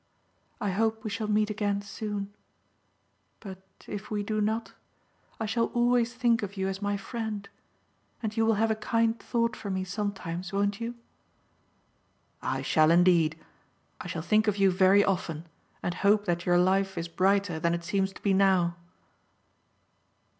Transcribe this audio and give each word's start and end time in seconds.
I 0.59 0.71
hope 0.71 1.03
we 1.03 1.11
shall 1.11 1.27
meet 1.27 1.51
again 1.51 1.83
soon; 1.83 2.33
but 3.39 3.61
if 3.85 4.09
we 4.09 4.23
do 4.23 4.41
not, 4.41 4.73
I 5.39 5.45
shall 5.45 5.67
always 5.75 6.11
think 6.15 6.41
of 6.41 6.57
you 6.57 6.67
as 6.67 6.81
my 6.81 6.97
friend, 6.97 7.47
and 8.23 8.35
you 8.35 8.43
will 8.43 8.55
have 8.55 8.71
a 8.71 8.75
kind 8.93 9.19
thought 9.19 9.55
for 9.55 9.69
me 9.69 9.83
sometimes, 9.83 10.51
won't 10.51 10.81
you?" 10.81 10.95
"I 12.41 12.63
shall 12.63 12.89
indeed. 12.89 13.37
I 13.99 14.07
shall 14.07 14.23
think 14.23 14.47
of 14.47 14.57
you 14.57 14.71
very 14.71 15.03
often 15.05 15.45
and 15.83 15.93
hope 15.93 16.25
that 16.25 16.47
your 16.47 16.57
life 16.57 16.97
is 16.97 17.07
brighter 17.07 17.59
than 17.59 17.75
it 17.75 17.83
seems 17.83 18.11
to 18.13 18.23
be 18.23 18.33
now." 18.33 18.77